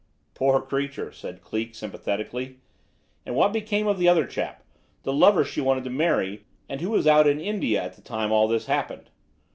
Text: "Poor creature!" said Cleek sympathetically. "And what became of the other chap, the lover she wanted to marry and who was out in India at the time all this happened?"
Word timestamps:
"Poor 0.33 0.59
creature!" 0.59 1.11
said 1.11 1.43
Cleek 1.43 1.75
sympathetically. 1.75 2.57
"And 3.23 3.35
what 3.35 3.53
became 3.53 3.85
of 3.85 3.99
the 3.99 4.09
other 4.09 4.25
chap, 4.25 4.63
the 5.03 5.13
lover 5.13 5.45
she 5.45 5.61
wanted 5.61 5.83
to 5.83 5.91
marry 5.91 6.43
and 6.67 6.81
who 6.81 6.89
was 6.89 7.05
out 7.05 7.27
in 7.27 7.39
India 7.39 7.83
at 7.83 7.93
the 7.93 8.01
time 8.01 8.31
all 8.31 8.47
this 8.47 8.65
happened?" 8.65 9.11